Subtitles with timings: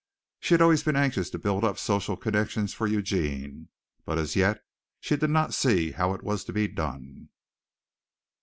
[0.39, 3.69] She had always been anxious to build up solid social connections for Eugene,
[4.03, 4.63] but as yet
[4.99, 7.29] she did not see how it was to be done.